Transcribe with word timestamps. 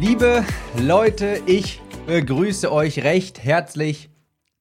Liebe 0.00 0.44
Leute, 0.80 1.42
ich 1.46 1.80
begrüße 2.06 2.70
euch 2.70 3.02
recht 3.02 3.42
herzlich 3.42 4.10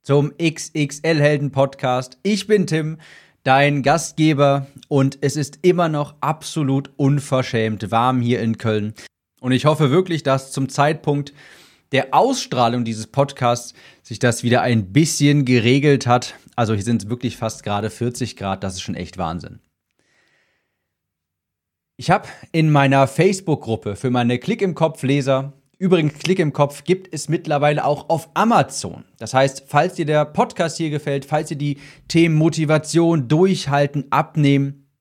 zum 0.01 0.33
XXL 0.35 1.19
Helden 1.19 1.51
Podcast. 1.51 2.17
Ich 2.23 2.47
bin 2.47 2.65
Tim, 2.65 2.97
dein 3.43 3.83
Gastgeber 3.83 4.65
und 4.87 5.19
es 5.21 5.35
ist 5.35 5.59
immer 5.61 5.89
noch 5.89 6.15
absolut 6.21 6.89
unverschämt 6.97 7.91
warm 7.91 8.19
hier 8.19 8.41
in 8.41 8.57
Köln. 8.57 8.95
Und 9.39 9.51
ich 9.51 9.65
hoffe 9.65 9.91
wirklich, 9.91 10.23
dass 10.23 10.51
zum 10.51 10.69
Zeitpunkt 10.69 11.33
der 11.91 12.15
Ausstrahlung 12.15 12.83
dieses 12.83 13.05
Podcasts 13.05 13.75
sich 14.01 14.17
das 14.17 14.41
wieder 14.41 14.63
ein 14.63 14.91
bisschen 14.91 15.45
geregelt 15.45 16.07
hat. 16.07 16.33
Also 16.55 16.73
hier 16.73 16.83
sind 16.83 17.03
es 17.03 17.09
wirklich 17.11 17.37
fast 17.37 17.63
gerade 17.63 17.91
40 17.91 18.37
Grad, 18.37 18.63
das 18.63 18.73
ist 18.73 18.81
schon 18.81 18.95
echt 18.95 19.19
Wahnsinn. 19.19 19.59
Ich 21.99 22.11
habe 22.11 22.27
in 22.51 22.69
meiner 22.69 23.07
Facebook-Gruppe 23.07 23.95
für 23.95 24.11
meine 24.11 24.37
Klick 24.37 24.61
im 24.61 24.75
Kopf-Leser, 24.75 25.53
übrigens 25.79 26.13
Klick 26.19 26.37
im 26.37 26.53
Kopf 26.53 26.83
gibt 26.83 27.11
es 27.11 27.27
mittlerweile 27.27 27.83
auch 27.83 28.09
auf 28.09 28.29
Amazon. 28.35 29.03
Das 29.17 29.33
heißt, 29.33 29.63
falls 29.65 29.95
dir 29.95 30.05
der 30.05 30.25
Podcast 30.25 30.77
hier 30.77 30.91
gefällt, 30.91 31.25
falls 31.25 31.49
dir 31.49 31.57
die 31.57 31.79
Themen 32.07 32.35
Motivation, 32.35 33.27
Durchhalten, 33.27 34.11
Abnehmen 34.11 34.91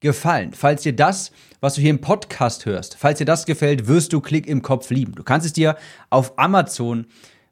gefallen, 0.00 0.54
falls 0.54 0.80
dir 0.80 0.96
das, 0.96 1.30
was 1.60 1.74
du 1.74 1.82
hier 1.82 1.90
im 1.90 2.00
Podcast 2.00 2.64
hörst, 2.64 2.96
falls 2.96 3.18
dir 3.18 3.26
das 3.26 3.44
gefällt, 3.44 3.86
wirst 3.86 4.14
du 4.14 4.22
Klick 4.22 4.46
im 4.46 4.62
Kopf 4.62 4.88
lieben. 4.88 5.14
Du 5.14 5.24
kannst 5.24 5.44
es 5.44 5.52
dir 5.52 5.76
auf 6.08 6.38
Amazon 6.38 7.04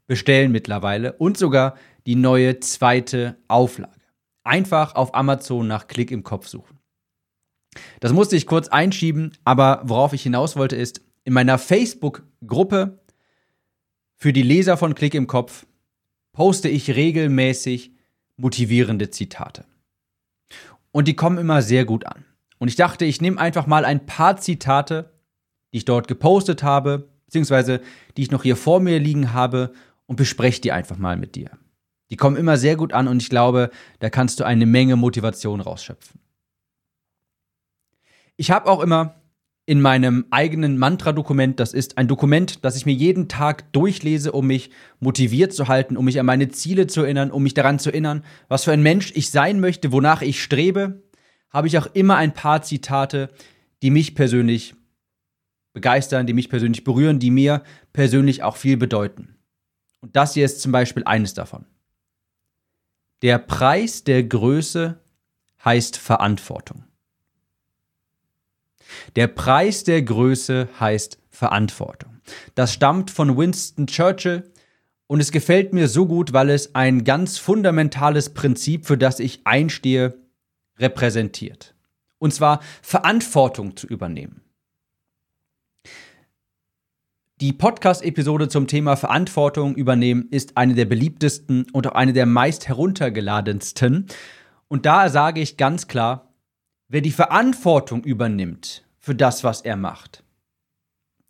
bestellen 0.07 0.51
mittlerweile 0.51 1.13
und 1.13 1.37
sogar 1.37 1.75
die 2.07 2.17
neue 2.17 2.59
zweite 2.61 3.37
Auflage. 3.49 4.01
Einfach 4.45 4.95
auf 4.95 5.15
Amazon 5.15 5.67
nach 5.67 5.89
Klick 5.89 6.11
im 6.11 6.23
Kopf 6.23 6.47
suchen. 6.47 6.74
Das 8.01 8.13
musste 8.13 8.37
ich 8.37 8.47
kurz 8.47 8.69
einschieben, 8.69 9.33
aber 9.45 9.83
worauf 9.85 10.13
ich 10.13 10.23
hinaus 10.23 10.57
wollte 10.57 10.77
ist, 10.77 11.01
in 11.25 11.33
meiner 11.33 11.59
Facebook-Gruppe 11.59 13.01
für 14.17 14.33
die 14.33 14.43
Leser 14.43 14.77
von 14.77 14.95
Klick 14.95 15.15
im 15.15 15.27
Kopf 15.27 15.67
poste 16.33 16.69
ich 16.69 16.95
regelmäßig 16.95 17.93
motivierende 18.37 19.11
Zitate. 19.11 19.65
Und 20.91 21.09
die 21.09 21.17
kommen 21.17 21.39
immer 21.39 21.63
sehr 21.63 21.85
gut 21.85 22.07
an. 22.07 22.25
Und 22.59 22.69
ich 22.69 22.77
dachte, 22.77 23.05
ich 23.05 23.21
nehme 23.21 23.39
einfach 23.39 23.67
mal 23.67 23.85
ein 23.85 24.07
paar 24.07 24.37
Zitate, 24.37 25.13
die 25.73 25.79
ich 25.79 25.85
dort 25.85 26.09
gepostet 26.09 26.63
habe, 26.63 27.09
beziehungsweise 27.27 27.81
die 28.17 28.23
ich 28.23 28.31
noch 28.31 28.43
hier 28.43 28.57
vor 28.57 28.81
mir 28.81 28.99
liegen 28.99 29.33
habe 29.33 29.73
und 30.07 30.17
bespreche 30.17 30.61
die 30.61 30.73
einfach 30.73 30.97
mal 30.97 31.17
mit 31.17 31.35
dir. 31.35 31.51
Die 32.11 32.17
kommen 32.17 32.37
immer 32.37 32.57
sehr 32.57 32.77
gut 32.77 32.93
an 32.93 33.09
und 33.09 33.21
ich 33.21 33.31
glaube, 33.31 33.71
da 33.99 34.11
kannst 34.11 34.39
du 34.39 34.45
eine 34.45 34.67
Menge 34.67 34.97
Motivation 34.97 35.61
rausschöpfen. 35.61 36.21
Ich 38.37 38.51
habe 38.51 38.69
auch 38.69 38.81
immer 38.81 39.15
in 39.67 39.81
meinem 39.81 40.27
eigenen 40.31 40.77
Mantra-Dokument, 40.77 41.59
das 41.59 41.73
ist 41.73 41.97
ein 41.97 42.07
Dokument, 42.07 42.65
das 42.65 42.77
ich 42.77 42.85
mir 42.85 42.93
jeden 42.93 43.29
Tag 43.29 43.73
durchlese, 43.73 44.33
um 44.33 44.47
mich 44.47 44.71
motiviert 45.01 45.55
zu 45.55 45.69
halten, 45.69 45.97
um 45.97 46.05
mich 46.05 46.21
an 46.21 46.27
meine 46.27 46.49
Ziele 46.51 46.87
zu 46.87 47.03
erinnern, 47.03 47.31
um 47.31 47.43
mich 47.43 47.55
daran 47.55 47.79
zu 47.79 47.91
erinnern, 47.91 48.25
was 48.49 48.65
für 48.65 48.73
ein 48.73 48.83
Mensch 48.83 49.13
ich 49.15 49.31
sein 49.31 49.61
möchte, 49.61 49.91
wonach 49.91 50.21
ich 50.21 50.43
strebe, 50.43 51.03
habe 51.49 51.69
ich 51.69 51.79
auch 51.79 51.87
immer 51.95 52.17
ein 52.17 52.35
paar 52.35 52.63
Zitate, 52.63 53.31
die 53.83 53.91
mich 53.91 54.15
persönlich 54.15 54.75
begeistern, 55.73 56.27
die 56.27 56.35
mich 56.35 56.51
persönlich 56.51 56.85
berühren, 56.85 57.19
die 57.19 57.31
mir 57.31 57.63
persönlich 57.93 58.43
auch 58.43 58.57
viel 58.57 58.77
bedeuten. 58.77 59.37
Und 60.01 60.15
das 60.17 60.35
hier 60.35 60.45
ist 60.45 60.61
zum 60.61 60.73
Beispiel 60.73 61.05
eines 61.05 61.33
davon. 61.33 61.65
Der 63.23 63.39
Preis 63.39 64.05
der 64.05 64.23
Größe 64.23 65.01
heißt 65.65 65.97
Verantwortung. 65.97 66.85
Der 69.17 69.29
Preis 69.29 69.85
der 69.85 70.03
Größe 70.03 70.69
heißt 70.79 71.19
Verantwortung. 71.31 72.21
Das 72.55 72.73
stammt 72.73 73.11
von 73.11 73.37
Winston 73.37 73.87
Churchill 73.87 74.51
und 75.07 75.21
es 75.21 75.33
gefällt 75.33 75.73
mir 75.73 75.89
so 75.89 76.07
gut, 76.07 76.33
weil 76.33 76.51
es 76.51 76.75
ein 76.75 77.05
ganz 77.05 77.39
fundamentales 77.39 78.31
Prinzip, 78.31 78.87
für 78.87 78.97
das 78.97 79.21
ich 79.21 79.47
einstehe, 79.47 80.15
repräsentiert. 80.79 81.75
Und 82.19 82.33
zwar 82.33 82.61
Verantwortung 82.83 83.77
zu 83.77 83.87
übernehmen. 83.87 84.41
Die 87.41 87.53
Podcast-Episode 87.53 88.49
zum 88.49 88.69
Thema 88.69 88.97
Verantwortung 88.97 89.75
übernehmen 89.75 90.29
ist 90.31 90.57
eine 90.57 90.75
der 90.75 90.85
beliebtesten 90.85 91.67
und 91.73 91.87
auch 91.87 91.95
eine 91.95 92.13
der 92.13 92.27
meist 92.27 92.69
heruntergeladensten. 92.69 94.07
Und 94.69 94.87
da 94.87 95.09
sage 95.11 95.41
ich 95.41 95.57
ganz 95.57 95.89
klar, 95.89 96.34
wer 96.89 97.01
die 97.01 97.11
Verantwortung 97.11 98.05
übernimmt, 98.05 98.85
für 98.99 99.15
das, 99.15 99.45
was 99.45 99.61
er 99.61 99.77
macht. 99.77 100.25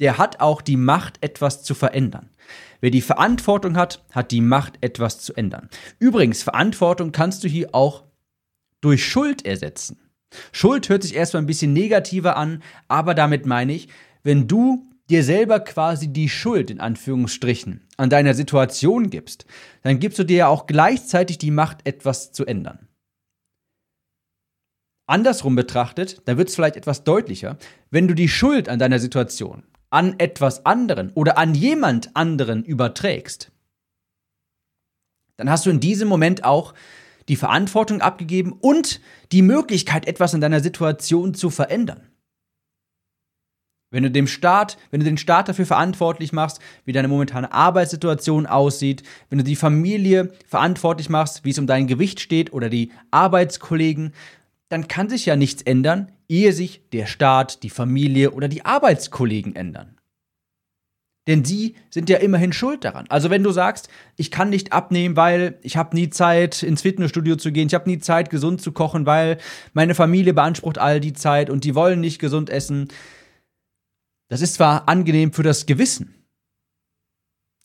Der 0.00 0.19
hat 0.19 0.41
auch 0.41 0.60
die 0.62 0.76
Macht, 0.76 1.19
etwas 1.22 1.62
zu 1.62 1.75
verändern. 1.75 2.31
Wer 2.81 2.91
die 2.91 3.00
Verantwortung 3.00 3.76
hat, 3.76 4.04
hat 4.10 4.31
die 4.31 4.41
Macht, 4.41 4.78
etwas 4.81 5.20
zu 5.20 5.34
ändern. 5.34 5.69
Übrigens, 5.98 6.43
Verantwortung 6.43 7.12
kannst 7.12 7.44
du 7.44 7.48
hier 7.48 7.75
auch 7.75 8.04
durch 8.81 9.04
Schuld 9.04 9.47
ersetzen. 9.47 9.98
Schuld 10.53 10.88
hört 10.88 11.03
sich 11.03 11.14
erstmal 11.14 11.43
ein 11.43 11.47
bisschen 11.47 11.72
negativer 11.72 12.37
an, 12.37 12.62
aber 12.88 13.14
damit 13.14 13.47
meine 13.47 13.72
ich, 13.72 13.88
wenn 14.22 14.48
du 14.48 14.91
dir 15.09 15.22
selber 15.22 15.60
quasi 15.60 16.12
die 16.12 16.28
Schuld 16.28 16.70
in 16.70 16.81
Anführungsstrichen 16.81 17.87
an 17.97 18.10
deiner 18.10 18.34
Situation 18.34 19.10
gibst, 19.10 19.47
dann 19.82 19.98
gibst 19.98 20.19
du 20.19 20.25
dir 20.25 20.37
ja 20.37 20.48
auch 20.48 20.66
gleichzeitig 20.66 21.38
die 21.38 21.50
Macht, 21.50 21.87
etwas 21.87 22.32
zu 22.32 22.47
ändern. 22.47 22.88
Andersrum 25.06 25.54
betrachtet, 25.54 26.22
da 26.25 26.38
wird 26.38 26.48
es 26.48 26.54
vielleicht 26.54 26.76
etwas 26.76 27.04
deutlicher, 27.04 27.59
wenn 27.91 28.09
du 28.09 28.15
die 28.15 28.28
Schuld 28.28 28.69
an 28.69 28.78
deiner 28.78 28.98
Situation 28.98 29.65
an 29.94 30.19
etwas 30.19 30.66
anderen 30.66 31.12
oder 31.12 31.38
an 31.38 31.54
jemand 31.54 32.16
anderen 32.16 32.65
überträgst, 32.65 33.53
dann 35.37 35.48
hast 35.48 35.66
du 35.66 35.70
in 35.70 35.78
diesem 35.78 36.09
Moment 36.09 36.43
auch 36.43 36.75
die 37.28 37.37
Verantwortung 37.37 38.00
abgegeben 38.00 38.53
und 38.53 39.00
die 39.31 39.43
Möglichkeit, 39.43 40.09
etwas 40.09 40.34
in 40.34 40.41
deiner 40.41 40.59
Situation 40.59 41.32
zu 41.32 41.48
verändern. 41.48 42.09
Wenn 43.93 44.03
du 44.03 44.10
dem 44.10 44.26
Staat, 44.26 44.78
wenn 44.91 44.98
du 44.98 45.04
den 45.04 45.16
Staat 45.16 45.48
dafür 45.48 45.66
verantwortlich 45.66 46.32
machst, 46.32 46.59
wie 46.84 46.93
deine 46.93 47.06
momentane 47.06 47.53
Arbeitssituation 47.53 48.47
aussieht, 48.47 49.04
wenn 49.31 49.38
du 49.38 49.44
die 49.44 49.54
Familie 49.54 50.32
verantwortlich 50.48 51.09
machst, 51.09 51.44
wie 51.44 51.50
es 51.50 51.59
um 51.60 51.69
dein 51.69 51.87
Gewicht 51.87 52.19
steht 52.19 52.53
oder 52.53 52.69
die 52.69 52.91
Arbeitskollegen, 53.12 54.12
dann 54.74 54.88
kann 54.88 55.08
sich 55.08 55.24
ja 55.24 55.36
nichts 55.36 55.62
ändern, 55.62 56.10
ehe 56.28 56.52
sich 56.52 56.82
der 56.92 57.06
Staat, 57.06 57.62
die 57.62 57.70
Familie 57.70 58.32
oder 58.32 58.48
die 58.48 58.64
Arbeitskollegen 58.64 59.54
ändern. 59.54 60.00
Denn 61.28 61.44
sie 61.44 61.76
sind 61.90 62.10
ja 62.10 62.16
immerhin 62.16 62.52
schuld 62.52 62.82
daran. 62.82 63.06
Also 63.08 63.30
wenn 63.30 63.44
du 63.44 63.52
sagst, 63.52 63.88
ich 64.16 64.32
kann 64.32 64.50
nicht 64.50 64.72
abnehmen, 64.72 65.14
weil 65.14 65.60
ich 65.62 65.76
habe 65.76 65.94
nie 65.94 66.10
Zeit, 66.10 66.64
ins 66.64 66.82
Fitnessstudio 66.82 67.36
zu 67.36 67.52
gehen, 67.52 67.68
ich 67.68 67.74
habe 67.74 67.88
nie 67.88 68.00
Zeit, 68.00 68.30
gesund 68.30 68.60
zu 68.62 68.72
kochen, 68.72 69.06
weil 69.06 69.38
meine 69.74 69.94
Familie 69.94 70.34
beansprucht 70.34 70.78
all 70.78 70.98
die 70.98 71.12
Zeit 71.12 71.50
und 71.50 71.62
die 71.62 71.76
wollen 71.76 72.00
nicht 72.00 72.19
gesund 72.19 72.50
essen. 72.50 72.88
Das 74.28 74.40
ist 74.40 74.54
zwar 74.54 74.88
angenehm 74.88 75.32
für 75.32 75.44
das 75.44 75.66
Gewissen, 75.66 76.26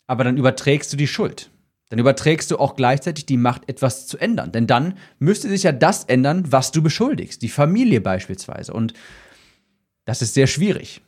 aber 0.06 0.24
dann 0.24 0.38
überträgst 0.38 0.94
du 0.94 0.98
die 0.98 1.07
Schuld 1.07 1.50
dann 1.89 2.00
überträgst 2.00 2.51
du 2.51 2.57
auch 2.57 2.75
gleichzeitig 2.75 3.25
die 3.25 3.38
Macht, 3.38 3.68
etwas 3.68 4.06
zu 4.07 4.18
ändern. 4.18 4.51
Denn 4.51 4.68
dann 4.68 4.97
müsste 5.18 5.50
sich 5.50 5.63
ja 5.63 5.71
das 5.71 6.03
ändern, 6.03 6.51
was 6.51 6.71
du 6.71 6.83
beschuldigst. 6.83 7.41
Die 7.41 7.50
Familie 7.50 8.00
beispielsweise. 8.00 8.74
Und 8.74 8.94
das 10.06 10.21
ist 10.21 10.36
sehr 10.36 10.47
schwierig. 10.47 11.01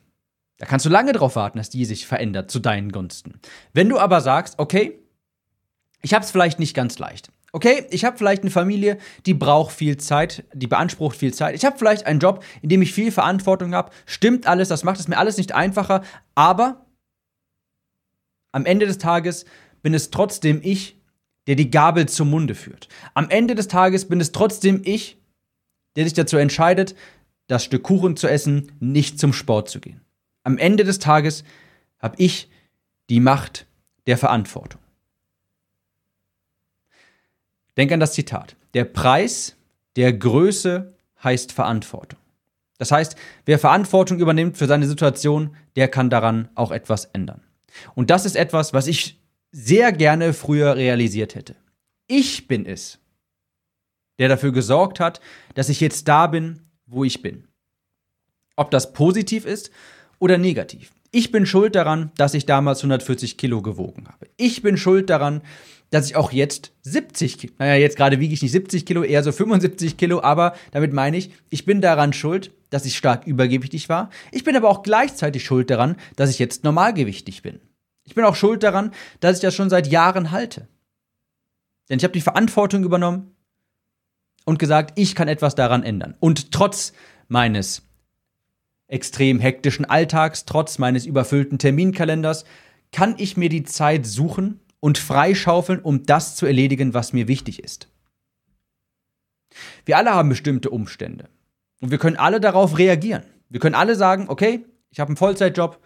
Da 0.58 0.66
kannst 0.66 0.84
du 0.84 0.90
lange 0.90 1.12
darauf 1.12 1.36
warten, 1.36 1.58
dass 1.58 1.70
die 1.70 1.84
sich 1.84 2.06
verändert 2.06 2.50
zu 2.50 2.58
deinen 2.58 2.92
Gunsten. 2.92 3.40
Wenn 3.72 3.88
du 3.88 3.98
aber 3.98 4.20
sagst, 4.20 4.58
okay, 4.58 4.98
ich 6.02 6.14
habe 6.14 6.24
es 6.24 6.30
vielleicht 6.32 6.58
nicht 6.58 6.74
ganz 6.74 6.98
leicht. 6.98 7.30
Okay, 7.52 7.86
ich 7.90 8.04
habe 8.04 8.16
vielleicht 8.16 8.42
eine 8.42 8.50
Familie, 8.50 8.98
die 9.26 9.34
braucht 9.34 9.72
viel 9.72 9.98
Zeit, 9.98 10.44
die 10.52 10.66
beansprucht 10.66 11.16
viel 11.16 11.34
Zeit. 11.34 11.54
Ich 11.54 11.64
habe 11.64 11.78
vielleicht 11.78 12.06
einen 12.06 12.18
Job, 12.18 12.42
in 12.62 12.70
dem 12.70 12.82
ich 12.82 12.92
viel 12.92 13.12
Verantwortung 13.12 13.74
habe. 13.74 13.92
Stimmt 14.06 14.46
alles, 14.46 14.68
das 14.68 14.84
macht 14.84 14.98
es 14.98 15.06
mir 15.06 15.18
alles 15.18 15.36
nicht 15.36 15.52
einfacher. 15.52 16.02
Aber 16.34 16.86
am 18.52 18.64
Ende 18.64 18.86
des 18.86 18.98
Tages 18.98 19.44
bin 19.82 19.94
es 19.94 20.10
trotzdem 20.10 20.60
ich, 20.62 20.96
der 21.46 21.56
die 21.56 21.70
Gabel 21.70 22.08
zum 22.08 22.30
Munde 22.30 22.54
führt. 22.54 22.88
Am 23.14 23.28
Ende 23.28 23.54
des 23.54 23.68
Tages 23.68 24.08
bin 24.08 24.20
es 24.20 24.32
trotzdem 24.32 24.82
ich, 24.84 25.18
der 25.96 26.04
sich 26.04 26.14
dazu 26.14 26.36
entscheidet, 26.36 26.94
das 27.48 27.64
Stück 27.64 27.82
Kuchen 27.82 28.16
zu 28.16 28.28
essen, 28.28 28.72
nicht 28.80 29.18
zum 29.18 29.32
Sport 29.32 29.68
zu 29.68 29.80
gehen. 29.80 30.00
Am 30.44 30.58
Ende 30.58 30.84
des 30.84 30.98
Tages 30.98 31.44
habe 31.98 32.14
ich 32.18 32.48
die 33.10 33.20
Macht 33.20 33.66
der 34.06 34.16
Verantwortung. 34.16 34.80
Denk 37.76 37.92
an 37.92 38.00
das 38.00 38.12
Zitat. 38.12 38.56
Der 38.74 38.84
Preis 38.84 39.56
der 39.96 40.12
Größe 40.12 40.94
heißt 41.22 41.52
Verantwortung. 41.52 42.18
Das 42.78 42.90
heißt, 42.90 43.16
wer 43.44 43.58
Verantwortung 43.58 44.18
übernimmt 44.18 44.56
für 44.56 44.66
seine 44.66 44.86
Situation, 44.86 45.54
der 45.76 45.88
kann 45.88 46.10
daran 46.10 46.48
auch 46.54 46.72
etwas 46.72 47.04
ändern. 47.06 47.42
Und 47.94 48.10
das 48.10 48.24
ist 48.24 48.36
etwas, 48.36 48.72
was 48.72 48.86
ich 48.86 49.21
sehr 49.52 49.92
gerne 49.92 50.32
früher 50.32 50.76
realisiert 50.76 51.34
hätte. 51.34 51.56
Ich 52.08 52.48
bin 52.48 52.66
es, 52.66 52.98
der 54.18 54.28
dafür 54.28 54.52
gesorgt 54.52 54.98
hat, 54.98 55.20
dass 55.54 55.68
ich 55.68 55.80
jetzt 55.80 56.08
da 56.08 56.26
bin, 56.26 56.60
wo 56.86 57.04
ich 57.04 57.22
bin. 57.22 57.46
Ob 58.56 58.70
das 58.70 58.92
positiv 58.92 59.44
ist 59.44 59.70
oder 60.18 60.38
negativ. 60.38 60.92
Ich 61.10 61.30
bin 61.30 61.44
schuld 61.44 61.74
daran, 61.74 62.10
dass 62.16 62.34
ich 62.34 62.46
damals 62.46 62.78
140 62.80 63.36
Kilo 63.36 63.60
gewogen 63.60 64.08
habe. 64.08 64.26
Ich 64.38 64.62
bin 64.62 64.78
schuld 64.78 65.10
daran, 65.10 65.42
dass 65.90 66.06
ich 66.06 66.16
auch 66.16 66.32
jetzt 66.32 66.72
70 66.82 67.38
Kilo, 67.38 67.52
naja, 67.58 67.74
jetzt 67.74 67.98
gerade 67.98 68.18
wiege 68.18 68.32
ich 68.32 68.40
nicht 68.40 68.52
70 68.52 68.86
Kilo, 68.86 69.02
eher 69.02 69.22
so 69.22 69.30
75 69.30 69.98
Kilo, 69.98 70.22
aber 70.22 70.54
damit 70.70 70.94
meine 70.94 71.18
ich, 71.18 71.32
ich 71.50 71.66
bin 71.66 71.82
daran 71.82 72.14
schuld, 72.14 72.50
dass 72.70 72.86
ich 72.86 72.96
stark 72.96 73.26
übergewichtig 73.26 73.90
war. 73.90 74.08
Ich 74.30 74.42
bin 74.42 74.56
aber 74.56 74.70
auch 74.70 74.82
gleichzeitig 74.82 75.44
schuld 75.44 75.68
daran, 75.68 75.96
dass 76.16 76.30
ich 76.30 76.38
jetzt 76.38 76.64
normalgewichtig 76.64 77.42
bin. 77.42 77.60
Ich 78.04 78.14
bin 78.14 78.24
auch 78.24 78.36
schuld 78.36 78.62
daran, 78.62 78.92
dass 79.20 79.36
ich 79.36 79.42
das 79.42 79.54
schon 79.54 79.70
seit 79.70 79.86
Jahren 79.86 80.30
halte. 80.30 80.68
Denn 81.88 81.98
ich 81.98 82.04
habe 82.04 82.12
die 82.12 82.20
Verantwortung 82.20 82.84
übernommen 82.84 83.34
und 84.44 84.58
gesagt, 84.58 84.98
ich 84.98 85.14
kann 85.14 85.28
etwas 85.28 85.54
daran 85.54 85.82
ändern. 85.82 86.16
Und 86.20 86.52
trotz 86.52 86.92
meines 87.28 87.82
extrem 88.88 89.40
hektischen 89.40 89.84
Alltags, 89.84 90.44
trotz 90.44 90.78
meines 90.78 91.06
überfüllten 91.06 91.58
Terminkalenders, 91.58 92.44
kann 92.92 93.14
ich 93.18 93.36
mir 93.36 93.48
die 93.48 93.64
Zeit 93.64 94.06
suchen 94.06 94.60
und 94.80 94.98
freischaufeln, 94.98 95.80
um 95.80 96.04
das 96.04 96.36
zu 96.36 96.44
erledigen, 96.44 96.92
was 96.92 97.12
mir 97.12 97.28
wichtig 97.28 97.62
ist. 97.62 97.88
Wir 99.84 99.96
alle 99.96 100.12
haben 100.12 100.28
bestimmte 100.28 100.70
Umstände 100.70 101.28
und 101.80 101.90
wir 101.90 101.98
können 101.98 102.16
alle 102.16 102.40
darauf 102.40 102.78
reagieren. 102.78 103.22
Wir 103.48 103.60
können 103.60 103.74
alle 103.74 103.96
sagen, 103.96 104.26
okay, 104.28 104.64
ich 104.90 105.00
habe 105.00 105.08
einen 105.08 105.16
Vollzeitjob, 105.16 105.78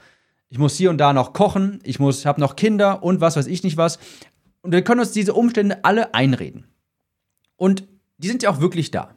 ich 0.49 0.59
muss 0.59 0.77
hier 0.77 0.91
und 0.91 0.99
da 0.99 1.13
noch 1.13 1.33
kochen, 1.33 1.81
ich 1.83 1.99
muss 1.99 2.25
habe 2.27 2.41
noch 2.41 2.57
Kinder 2.57 3.03
und 3.03 3.21
was 3.21 3.37
weiß 3.37 3.47
ich 3.47 3.63
nicht 3.63 3.77
was 3.77 3.99
und 4.67 4.73
wir 4.73 4.83
können 4.83 5.01
uns 5.01 5.13
diese 5.13 5.33
Umstände 5.33 5.85
alle 5.85 6.13
einreden. 6.13 6.67
Und 7.55 7.87
die 8.19 8.27
sind 8.27 8.43
ja 8.43 8.51
auch 8.51 8.59
wirklich 8.59 8.91
da. 8.91 9.15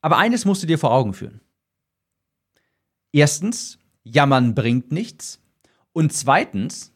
Aber 0.00 0.18
eines 0.18 0.44
musst 0.44 0.62
du 0.62 0.68
dir 0.68 0.78
vor 0.78 0.92
Augen 0.92 1.14
führen. 1.14 1.40
Erstens, 3.12 3.80
jammern 4.04 4.54
bringt 4.54 4.92
nichts. 4.92 5.40
Und 5.92 6.12
zweitens, 6.12 6.92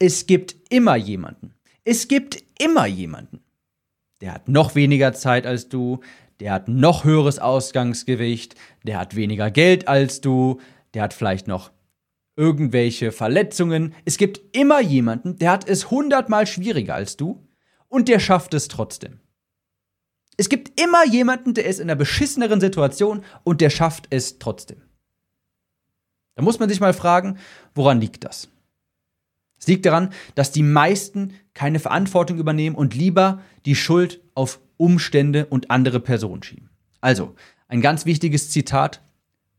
es 0.00 0.26
gibt 0.26 0.56
immer 0.68 0.96
jemanden. 0.96 1.54
Es 1.84 2.08
gibt 2.08 2.42
immer 2.58 2.86
jemanden. 2.86 3.44
Der 4.20 4.34
hat 4.34 4.48
noch 4.48 4.74
weniger 4.74 5.12
Zeit 5.12 5.46
als 5.46 5.68
du, 5.68 6.00
der 6.40 6.52
hat 6.52 6.66
noch 6.66 7.04
höheres 7.04 7.38
Ausgangsgewicht, 7.38 8.56
der 8.82 8.98
hat 8.98 9.14
weniger 9.14 9.52
Geld 9.52 9.86
als 9.86 10.20
du, 10.20 10.60
der 10.94 11.02
hat 11.04 11.14
vielleicht 11.14 11.46
noch 11.46 11.70
irgendwelche 12.40 13.12
Verletzungen. 13.12 13.94
Es 14.06 14.16
gibt 14.16 14.40
immer 14.56 14.80
jemanden, 14.80 15.36
der 15.36 15.50
hat 15.50 15.68
es 15.68 15.90
hundertmal 15.90 16.46
schwieriger 16.46 16.94
als 16.94 17.18
du 17.18 17.46
und 17.88 18.08
der 18.08 18.18
schafft 18.18 18.54
es 18.54 18.68
trotzdem. 18.68 19.20
Es 20.38 20.48
gibt 20.48 20.80
immer 20.80 21.04
jemanden, 21.04 21.52
der 21.52 21.66
ist 21.66 21.80
in 21.80 21.90
einer 21.90 21.96
beschisseneren 21.96 22.58
Situation 22.58 23.22
und 23.44 23.60
der 23.60 23.68
schafft 23.68 24.06
es 24.08 24.38
trotzdem. 24.38 24.80
Da 26.34 26.42
muss 26.42 26.58
man 26.58 26.70
sich 26.70 26.80
mal 26.80 26.94
fragen, 26.94 27.36
woran 27.74 28.00
liegt 28.00 28.24
das? 28.24 28.48
Es 29.58 29.66
liegt 29.66 29.84
daran, 29.84 30.08
dass 30.34 30.50
die 30.50 30.62
meisten 30.62 31.34
keine 31.52 31.78
Verantwortung 31.78 32.38
übernehmen 32.38 32.74
und 32.74 32.94
lieber 32.94 33.42
die 33.66 33.76
Schuld 33.76 34.22
auf 34.34 34.60
Umstände 34.78 35.44
und 35.44 35.70
andere 35.70 36.00
Personen 36.00 36.42
schieben. 36.42 36.70
Also, 37.02 37.34
ein 37.68 37.82
ganz 37.82 38.06
wichtiges 38.06 38.48
Zitat, 38.50 39.02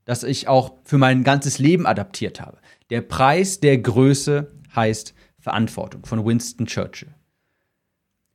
das 0.05 0.23
ich 0.23 0.47
auch 0.47 0.73
für 0.83 0.97
mein 0.97 1.23
ganzes 1.23 1.59
Leben 1.59 1.85
adaptiert 1.85 2.41
habe. 2.41 2.57
Der 2.89 3.01
Preis 3.01 3.59
der 3.59 3.77
Größe 3.77 4.51
heißt 4.75 5.13
Verantwortung 5.39 6.05
von 6.05 6.25
Winston 6.25 6.65
Churchill. 6.65 7.13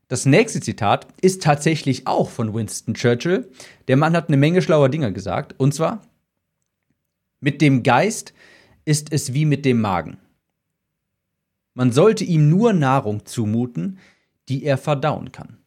Das 0.09 0.25
nächste 0.25 0.61
Zitat 0.61 1.09
ist 1.21 1.43
tatsächlich 1.43 2.07
auch 2.07 2.31
von 2.31 2.55
Winston 2.55 2.95
Churchill. 2.95 3.51
Der 3.89 3.97
Mann 3.97 4.15
hat 4.17 4.29
eine 4.29 4.37
Menge 4.37 4.63
schlauer 4.63 4.89
Dinge 4.89 5.13
gesagt. 5.13 5.55
Und 5.59 5.75
zwar, 5.75 6.03
mit 7.41 7.61
dem 7.61 7.83
Geist 7.83 8.33
ist 8.85 9.13
es 9.13 9.35
wie 9.35 9.45
mit 9.45 9.65
dem 9.65 9.81
Magen. 9.81 10.19
Man 11.75 11.93
sollte 11.93 12.25
ihm 12.25 12.49
nur 12.49 12.73
Nahrung 12.73 13.27
zumuten, 13.27 13.99
die 14.49 14.65
er 14.65 14.79
verdauen 14.79 15.33
kann. 15.33 15.59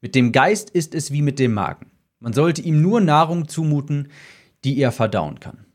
Mit 0.00 0.14
dem 0.14 0.32
Geist 0.32 0.70
ist 0.70 0.94
es 0.94 1.10
wie 1.10 1.22
mit 1.22 1.38
dem 1.38 1.52
Magen. 1.52 1.90
Man 2.20 2.32
sollte 2.32 2.62
ihm 2.62 2.80
nur 2.80 3.00
Nahrung 3.00 3.48
zumuten, 3.48 4.08
die 4.64 4.78
er 4.78 4.92
verdauen 4.92 5.40
kann. 5.40 5.66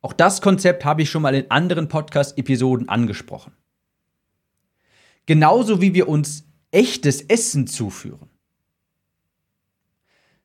Auch 0.00 0.12
das 0.12 0.40
Konzept 0.40 0.84
habe 0.84 1.02
ich 1.02 1.10
schon 1.10 1.22
mal 1.22 1.34
in 1.34 1.50
anderen 1.50 1.88
Podcast-Episoden 1.88 2.88
angesprochen. 2.88 3.52
Genauso 5.26 5.80
wie 5.80 5.94
wir 5.94 6.08
uns 6.08 6.44
echtes 6.72 7.20
Essen 7.22 7.66
zuführen 7.68 8.32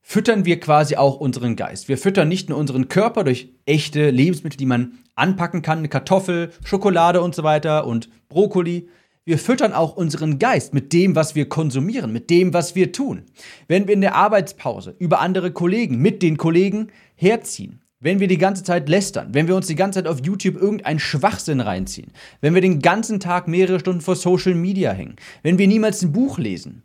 füttern 0.09 0.45
wir 0.45 0.61
quasi 0.61 0.95
auch 0.95 1.17
unseren 1.17 1.57
Geist. 1.57 1.89
Wir 1.89 1.97
füttern 1.97 2.29
nicht 2.29 2.47
nur 2.47 2.57
unseren 2.57 2.87
Körper 2.87 3.25
durch 3.25 3.49
echte 3.65 4.09
Lebensmittel, 4.09 4.55
die 4.55 4.65
man 4.65 4.99
anpacken 5.15 5.61
kann, 5.61 5.79
eine 5.79 5.89
Kartoffel, 5.89 6.53
Schokolade 6.63 7.19
und 7.19 7.35
so 7.35 7.43
weiter 7.43 7.85
und 7.85 8.07
Brokkoli. 8.29 8.87
Wir 9.27 9.37
füttern 9.37 9.73
auch 9.73 9.97
unseren 9.97 10.39
Geist 10.39 10.73
mit 10.73 10.93
dem, 10.93 11.13
was 11.13 11.35
wir 11.35 11.49
konsumieren, 11.49 12.13
mit 12.13 12.29
dem, 12.29 12.53
was 12.53 12.75
wir 12.75 12.93
tun. 12.93 13.23
Wenn 13.67 13.85
wir 13.85 13.93
in 13.93 13.99
der 13.99 14.15
Arbeitspause 14.15 14.95
über 14.99 15.19
andere 15.19 15.51
Kollegen, 15.51 15.97
mit 15.97 16.21
den 16.21 16.37
Kollegen 16.37 16.93
herziehen, 17.15 17.81
wenn 17.99 18.21
wir 18.21 18.29
die 18.29 18.37
ganze 18.37 18.63
Zeit 18.63 18.87
lästern, 18.87 19.33
wenn 19.33 19.49
wir 19.49 19.57
uns 19.57 19.67
die 19.67 19.75
ganze 19.75 19.99
Zeit 19.99 20.07
auf 20.07 20.25
YouTube 20.25 20.55
irgendeinen 20.55 20.99
Schwachsinn 20.99 21.59
reinziehen, 21.59 22.13
wenn 22.39 22.53
wir 22.53 22.61
den 22.61 22.79
ganzen 22.79 23.19
Tag 23.19 23.49
mehrere 23.49 23.81
Stunden 23.81 23.99
vor 23.99 24.15
Social 24.15 24.55
Media 24.55 24.93
hängen, 24.93 25.17
wenn 25.43 25.57
wir 25.57 25.67
niemals 25.67 26.01
ein 26.03 26.13
Buch 26.13 26.37
lesen, 26.37 26.83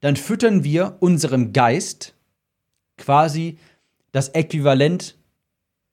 dann 0.00 0.16
füttern 0.16 0.64
wir 0.64 0.96
unserem 1.00 1.52
Geist 1.52 2.14
quasi 2.96 3.58
das 4.10 4.30
Äquivalent 4.30 5.18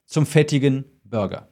zum 0.06 0.26
fettigen 0.26 0.86
Burger. 1.04 1.50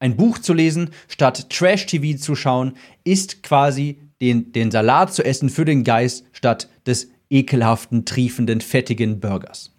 Ein 0.00 0.16
Buch 0.16 0.38
zu 0.38 0.54
lesen 0.54 0.90
statt 1.08 1.50
Trash-TV 1.50 2.18
zu 2.18 2.34
schauen, 2.36 2.76
ist 3.04 3.42
quasi 3.42 3.98
den, 4.20 4.52
den 4.52 4.70
Salat 4.70 5.12
zu 5.12 5.24
essen 5.24 5.48
für 5.48 5.64
den 5.64 5.84
Geist 5.84 6.24
statt 6.32 6.68
des 6.86 7.08
ekelhaften, 7.30 8.04
triefenden, 8.04 8.60
fettigen 8.60 9.20
Burgers. 9.20 9.72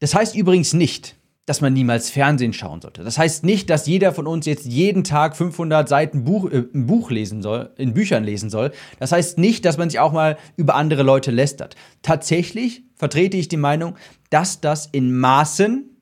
Das 0.00 0.14
heißt 0.14 0.34
übrigens 0.34 0.72
nicht, 0.72 1.16
dass 1.46 1.60
man 1.60 1.72
niemals 1.72 2.10
Fernsehen 2.10 2.52
schauen 2.52 2.82
sollte. 2.82 3.04
Das 3.04 3.18
heißt 3.18 3.44
nicht, 3.44 3.70
dass 3.70 3.86
jeder 3.86 4.12
von 4.12 4.26
uns 4.26 4.46
jetzt 4.46 4.66
jeden 4.66 5.04
Tag 5.04 5.36
500 5.36 5.88
Seiten 5.88 6.24
Buch, 6.24 6.50
äh, 6.50 6.64
ein 6.74 6.86
Buch 6.86 7.10
lesen 7.10 7.40
soll, 7.40 7.70
in 7.78 7.94
Büchern 7.94 8.24
lesen 8.24 8.50
soll. 8.50 8.72
Das 8.98 9.12
heißt 9.12 9.38
nicht, 9.38 9.64
dass 9.64 9.78
man 9.78 9.88
sich 9.88 10.00
auch 10.00 10.12
mal 10.12 10.36
über 10.56 10.74
andere 10.74 11.04
Leute 11.04 11.30
lästert. 11.30 11.76
Tatsächlich 12.02 12.82
vertrete 12.96 13.36
ich 13.36 13.48
die 13.48 13.56
Meinung, 13.56 13.96
dass 14.28 14.60
das 14.60 14.86
in 14.86 15.16
Maßen, 15.16 15.95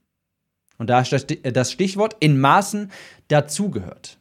und 0.84 0.88
da 0.88 1.00
ist 1.00 1.26
das 1.42 1.72
Stichwort, 1.72 2.14
in 2.20 2.38
Maßen 2.38 2.90
dazugehört. 3.28 4.18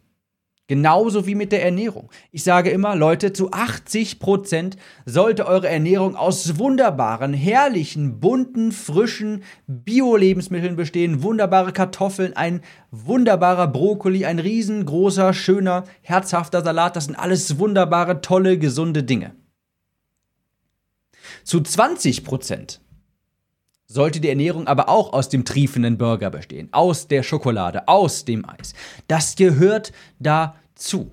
Genauso 0.67 1.27
wie 1.27 1.35
mit 1.35 1.51
der 1.51 1.61
Ernährung. 1.61 2.09
Ich 2.31 2.45
sage 2.45 2.69
immer, 2.69 2.95
Leute, 2.95 3.33
zu 3.33 3.51
80 3.51 4.19
Prozent 4.19 4.77
sollte 5.05 5.45
eure 5.45 5.67
Ernährung 5.67 6.15
aus 6.15 6.57
wunderbaren, 6.57 7.33
herrlichen, 7.33 8.21
bunten, 8.21 8.71
frischen 8.71 9.43
Bio-Lebensmitteln 9.67 10.77
bestehen. 10.77 11.21
Wunderbare 11.21 11.73
Kartoffeln, 11.73 12.31
ein 12.37 12.61
wunderbarer 12.91 13.67
Brokkoli, 13.67 14.23
ein 14.23 14.39
riesengroßer, 14.39 15.33
schöner, 15.33 15.83
herzhafter 16.01 16.63
Salat. 16.63 16.95
Das 16.95 17.05
sind 17.05 17.15
alles 17.15 17.59
wunderbare, 17.59 18.21
tolle, 18.21 18.57
gesunde 18.57 19.03
Dinge. 19.03 19.35
Zu 21.43 21.59
20 21.59 22.23
Prozent 22.23 22.79
sollte 23.85 24.19
die 24.19 24.29
Ernährung 24.29 24.67
aber 24.67 24.89
auch 24.89 25.13
aus 25.13 25.29
dem 25.29 25.45
triefenden 25.45 25.97
Burger 25.97 26.29
bestehen, 26.29 26.69
aus 26.71 27.07
der 27.07 27.23
Schokolade, 27.23 27.87
aus 27.87 28.25
dem 28.25 28.47
Eis. 28.47 28.73
Das 29.07 29.35
gehört 29.35 29.91
dazu. 30.19 31.11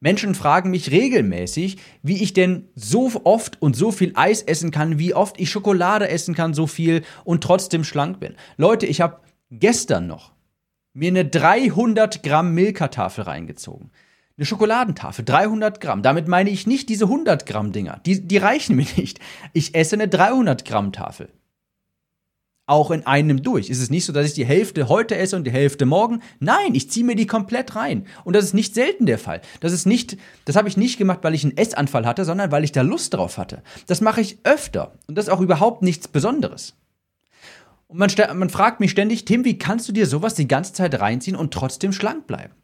Menschen 0.00 0.34
fragen 0.34 0.70
mich 0.70 0.90
regelmäßig, 0.90 1.78
wie 2.02 2.22
ich 2.22 2.32
denn 2.32 2.68
so 2.74 3.10
oft 3.22 3.62
und 3.62 3.76
so 3.76 3.92
viel 3.92 4.12
Eis 4.16 4.42
essen 4.42 4.72
kann, 4.72 4.98
wie 4.98 5.14
oft 5.14 5.38
ich 5.38 5.48
Schokolade 5.48 6.08
essen 6.08 6.34
kann, 6.34 6.54
so 6.54 6.66
viel 6.66 7.02
und 7.22 7.44
trotzdem 7.44 7.84
schlank 7.84 8.18
bin. 8.18 8.34
Leute, 8.56 8.86
ich 8.86 9.00
habe 9.00 9.20
gestern 9.50 10.08
noch 10.08 10.32
mir 10.92 11.08
eine 11.08 11.24
300 11.24 12.22
Gramm 12.24 12.52
Milka-Tafel 12.52 13.24
reingezogen. 13.24 13.92
Eine 14.36 14.46
Schokoladentafel, 14.46 15.24
300 15.24 15.80
Gramm. 15.80 16.02
Damit 16.02 16.26
meine 16.26 16.50
ich 16.50 16.66
nicht 16.66 16.88
diese 16.88 17.04
100 17.04 17.44
Gramm 17.46 17.72
Dinger. 17.72 18.00
Die, 18.06 18.26
die 18.26 18.38
reichen 18.38 18.76
mir 18.76 18.86
nicht. 18.96 19.20
Ich 19.52 19.74
esse 19.74 19.96
eine 19.96 20.08
300 20.08 20.64
Gramm 20.64 20.92
Tafel. 20.92 21.28
Auch 22.64 22.90
in 22.90 23.04
einem 23.06 23.42
durch. 23.42 23.68
Ist 23.68 23.80
es 23.82 23.90
nicht 23.90 24.04
so, 24.04 24.12
dass 24.12 24.26
ich 24.26 24.34
die 24.34 24.46
Hälfte 24.46 24.88
heute 24.88 25.16
esse 25.16 25.36
und 25.36 25.44
die 25.44 25.50
Hälfte 25.50 25.84
morgen? 25.84 26.22
Nein, 26.38 26.74
ich 26.74 26.90
ziehe 26.90 27.04
mir 27.04 27.16
die 27.16 27.26
komplett 27.26 27.74
rein. 27.74 28.06
Und 28.24 28.34
das 28.34 28.44
ist 28.44 28.54
nicht 28.54 28.72
selten 28.72 29.04
der 29.04 29.18
Fall. 29.18 29.42
Das 29.60 29.72
ist 29.72 29.84
nicht, 29.84 30.16
das 30.44 30.56
habe 30.56 30.68
ich 30.68 30.76
nicht 30.76 30.96
gemacht, 30.96 31.18
weil 31.22 31.34
ich 31.34 31.44
einen 31.44 31.56
Essanfall 31.56 32.06
hatte, 32.06 32.24
sondern 32.24 32.52
weil 32.52 32.64
ich 32.64 32.72
da 32.72 32.82
Lust 32.82 33.12
drauf 33.12 33.36
hatte. 33.36 33.62
Das 33.88 34.00
mache 34.00 34.20
ich 34.20 34.38
öfter. 34.44 34.92
Und 35.08 35.18
das 35.18 35.26
ist 35.26 35.32
auch 35.32 35.40
überhaupt 35.40 35.82
nichts 35.82 36.08
Besonderes. 36.08 36.74
Und 37.88 37.98
man, 37.98 38.10
man 38.38 38.48
fragt 38.48 38.80
mich 38.80 38.92
ständig, 38.92 39.26
Tim, 39.26 39.44
wie 39.44 39.58
kannst 39.58 39.88
du 39.88 39.92
dir 39.92 40.06
sowas 40.06 40.34
die 40.34 40.48
ganze 40.48 40.72
Zeit 40.72 40.98
reinziehen 40.98 41.36
und 41.36 41.52
trotzdem 41.52 41.92
schlank 41.92 42.26
bleiben? 42.26 42.54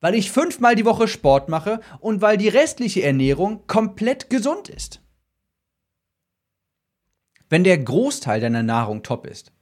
Weil 0.00 0.14
ich 0.14 0.30
fünfmal 0.30 0.74
die 0.74 0.84
Woche 0.84 1.08
Sport 1.08 1.48
mache 1.48 1.80
und 2.00 2.20
weil 2.20 2.36
die 2.36 2.48
restliche 2.48 3.02
Ernährung 3.02 3.66
komplett 3.66 4.30
gesund 4.30 4.68
ist. 4.68 5.00
Wenn 7.48 7.64
der 7.64 7.78
Großteil 7.78 8.40
deiner 8.40 8.62
Nahrung 8.62 9.02
top 9.02 9.26
ist, 9.26 9.52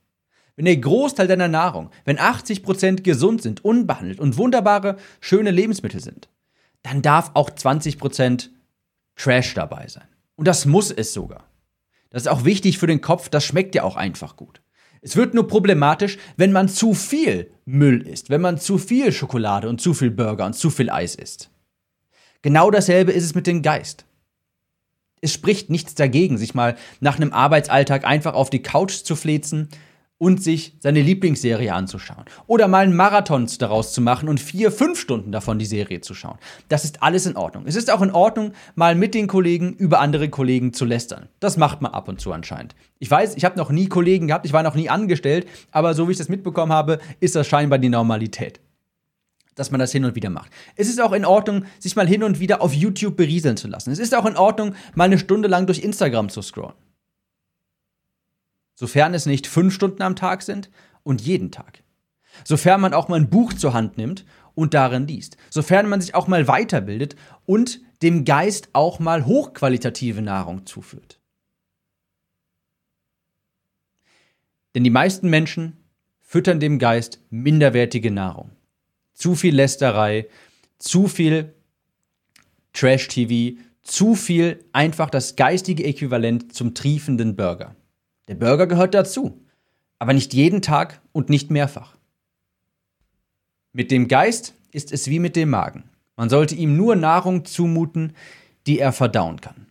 wenn 0.56 0.64
der 0.66 0.76
Großteil 0.76 1.26
deiner 1.26 1.48
Nahrung, 1.48 1.90
wenn 2.04 2.18
80% 2.18 3.02
gesund 3.02 3.42
sind, 3.42 3.64
unbehandelt 3.64 4.20
und 4.20 4.36
wunderbare, 4.36 4.96
schöne 5.20 5.50
Lebensmittel 5.50 6.00
sind, 6.00 6.28
dann 6.82 7.02
darf 7.02 7.32
auch 7.34 7.50
20% 7.50 8.50
Trash 9.16 9.54
dabei 9.54 9.88
sein. 9.88 10.06
Und 10.36 10.46
das 10.46 10.66
muss 10.66 10.90
es 10.90 11.12
sogar. 11.12 11.48
Das 12.10 12.22
ist 12.22 12.28
auch 12.28 12.44
wichtig 12.44 12.78
für 12.78 12.86
den 12.86 13.00
Kopf, 13.00 13.28
das 13.28 13.44
schmeckt 13.44 13.74
ja 13.74 13.82
auch 13.82 13.96
einfach 13.96 14.36
gut. 14.36 14.60
Es 15.04 15.16
wird 15.16 15.34
nur 15.34 15.46
problematisch, 15.46 16.16
wenn 16.38 16.50
man 16.50 16.66
zu 16.66 16.94
viel 16.94 17.50
Müll 17.66 18.06
isst, 18.08 18.30
wenn 18.30 18.40
man 18.40 18.56
zu 18.58 18.78
viel 18.78 19.12
Schokolade 19.12 19.68
und 19.68 19.78
zu 19.78 19.92
viel 19.92 20.10
Burger 20.10 20.46
und 20.46 20.54
zu 20.54 20.70
viel 20.70 20.88
Eis 20.88 21.14
isst. 21.14 21.50
Genau 22.40 22.70
dasselbe 22.70 23.12
ist 23.12 23.24
es 23.24 23.34
mit 23.34 23.46
dem 23.46 23.60
Geist. 23.60 24.06
Es 25.20 25.30
spricht 25.30 25.68
nichts 25.68 25.94
dagegen, 25.94 26.38
sich 26.38 26.54
mal 26.54 26.76
nach 27.00 27.16
einem 27.16 27.34
Arbeitsalltag 27.34 28.06
einfach 28.06 28.32
auf 28.32 28.48
die 28.48 28.62
Couch 28.62 29.04
zu 29.04 29.14
flezen, 29.14 29.68
und 30.18 30.42
sich 30.42 30.76
seine 30.80 31.02
Lieblingsserie 31.02 31.72
anzuschauen. 31.72 32.24
Oder 32.46 32.68
mal 32.68 32.84
einen 32.84 32.96
Marathon 32.96 33.48
daraus 33.58 33.92
zu 33.92 34.00
machen 34.00 34.28
und 34.28 34.40
vier, 34.40 34.70
fünf 34.70 34.98
Stunden 34.98 35.32
davon 35.32 35.58
die 35.58 35.66
Serie 35.66 36.00
zu 36.00 36.14
schauen. 36.14 36.38
Das 36.68 36.84
ist 36.84 37.02
alles 37.02 37.26
in 37.26 37.36
Ordnung. 37.36 37.64
Es 37.66 37.76
ist 37.76 37.90
auch 37.90 38.00
in 38.00 38.12
Ordnung, 38.12 38.52
mal 38.74 38.94
mit 38.94 39.14
den 39.14 39.26
Kollegen 39.26 39.74
über 39.74 40.00
andere 40.00 40.28
Kollegen 40.28 40.72
zu 40.72 40.84
lästern. 40.84 41.28
Das 41.40 41.56
macht 41.56 41.82
man 41.82 41.92
ab 41.92 42.08
und 42.08 42.20
zu 42.20 42.32
anscheinend. 42.32 42.74
Ich 43.00 43.10
weiß, 43.10 43.36
ich 43.36 43.44
habe 43.44 43.58
noch 43.58 43.70
nie 43.70 43.88
Kollegen 43.88 44.28
gehabt, 44.28 44.46
ich 44.46 44.52
war 44.52 44.62
noch 44.62 44.76
nie 44.76 44.88
angestellt, 44.88 45.46
aber 45.72 45.94
so 45.94 46.08
wie 46.08 46.12
ich 46.12 46.18
das 46.18 46.28
mitbekommen 46.28 46.72
habe, 46.72 47.00
ist 47.20 47.34
das 47.34 47.46
scheinbar 47.46 47.78
die 47.78 47.88
Normalität 47.88 48.60
dass 49.56 49.70
man 49.70 49.78
das 49.78 49.92
hin 49.92 50.04
und 50.04 50.16
wieder 50.16 50.30
macht. 50.30 50.50
Es 50.74 50.88
ist 50.88 51.00
auch 51.00 51.12
in 51.12 51.24
Ordnung, 51.24 51.66
sich 51.78 51.94
mal 51.94 52.08
hin 52.08 52.24
und 52.24 52.40
wieder 52.40 52.60
auf 52.60 52.74
YouTube 52.74 53.16
berieseln 53.16 53.56
zu 53.56 53.68
lassen. 53.68 53.92
Es 53.92 54.00
ist 54.00 54.12
auch 54.12 54.26
in 54.26 54.36
Ordnung, 54.36 54.74
mal 54.96 55.04
eine 55.04 55.16
Stunde 55.16 55.46
lang 55.46 55.66
durch 55.66 55.78
Instagram 55.78 56.28
zu 56.28 56.42
scrollen 56.42 56.74
sofern 58.84 59.14
es 59.14 59.24
nicht 59.24 59.46
fünf 59.46 59.72
Stunden 59.72 60.02
am 60.02 60.14
Tag 60.14 60.42
sind 60.42 60.68
und 61.04 61.22
jeden 61.22 61.50
Tag. 61.50 61.82
Sofern 62.44 62.82
man 62.82 62.92
auch 62.92 63.08
mal 63.08 63.16
ein 63.16 63.30
Buch 63.30 63.54
zur 63.54 63.72
Hand 63.72 63.96
nimmt 63.96 64.26
und 64.54 64.74
darin 64.74 65.06
liest. 65.06 65.38
Sofern 65.48 65.88
man 65.88 66.02
sich 66.02 66.14
auch 66.14 66.28
mal 66.28 66.48
weiterbildet 66.48 67.16
und 67.46 67.80
dem 68.02 68.26
Geist 68.26 68.68
auch 68.74 68.98
mal 68.98 69.24
hochqualitative 69.24 70.20
Nahrung 70.20 70.66
zuführt. 70.66 71.18
Denn 74.74 74.84
die 74.84 74.90
meisten 74.90 75.30
Menschen 75.30 75.78
füttern 76.20 76.60
dem 76.60 76.78
Geist 76.78 77.20
minderwertige 77.30 78.10
Nahrung. 78.10 78.50
Zu 79.14 79.34
viel 79.34 79.54
Lästerei, 79.54 80.26
zu 80.78 81.08
viel 81.08 81.54
Trash-TV, 82.74 83.58
zu 83.80 84.14
viel 84.14 84.62
einfach 84.72 85.08
das 85.08 85.36
geistige 85.36 85.84
Äquivalent 85.84 86.52
zum 86.52 86.74
triefenden 86.74 87.34
Burger. 87.34 87.74
Der 88.28 88.34
Burger 88.34 88.66
gehört 88.66 88.94
dazu, 88.94 89.40
aber 89.98 90.12
nicht 90.12 90.32
jeden 90.32 90.62
Tag 90.62 91.00
und 91.12 91.28
nicht 91.28 91.50
mehrfach. 91.50 91.96
Mit 93.72 93.90
dem 93.90 94.08
Geist 94.08 94.54
ist 94.70 94.92
es 94.92 95.08
wie 95.08 95.18
mit 95.18 95.36
dem 95.36 95.50
Magen. 95.50 95.84
Man 96.16 96.30
sollte 96.30 96.54
ihm 96.54 96.76
nur 96.76 96.96
Nahrung 96.96 97.44
zumuten, 97.44 98.14
die 98.66 98.78
er 98.78 98.92
verdauen 98.92 99.40
kann. 99.40 99.66